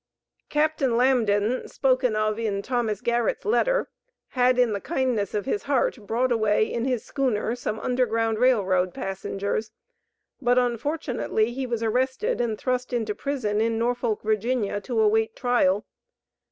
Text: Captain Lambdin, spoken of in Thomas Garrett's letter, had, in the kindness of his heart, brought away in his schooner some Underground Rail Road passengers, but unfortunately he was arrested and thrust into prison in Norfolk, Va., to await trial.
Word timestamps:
Captain 0.49 0.97
Lambdin, 0.97 1.67
spoken 1.67 2.15
of 2.15 2.39
in 2.39 2.63
Thomas 2.63 3.01
Garrett's 3.01 3.45
letter, 3.45 3.87
had, 4.29 4.57
in 4.57 4.73
the 4.73 4.81
kindness 4.81 5.35
of 5.35 5.45
his 5.45 5.61
heart, 5.69 5.95
brought 6.07 6.31
away 6.31 6.65
in 6.65 6.85
his 6.85 7.05
schooner 7.05 7.53
some 7.55 7.79
Underground 7.79 8.39
Rail 8.39 8.65
Road 8.65 8.95
passengers, 8.95 9.69
but 10.41 10.57
unfortunately 10.57 11.53
he 11.53 11.67
was 11.67 11.83
arrested 11.83 12.41
and 12.41 12.57
thrust 12.57 12.93
into 12.93 13.13
prison 13.13 13.61
in 13.61 13.77
Norfolk, 13.77 14.23
Va., 14.23 14.81
to 14.81 14.99
await 14.99 15.35
trial. 15.35 15.85